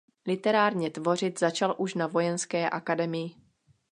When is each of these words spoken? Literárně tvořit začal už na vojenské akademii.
Literárně 0.27 0.89
tvořit 0.89 1.39
začal 1.39 1.75
už 1.77 1.93
na 1.95 2.07
vojenské 2.07 2.69
akademii. 2.69 3.35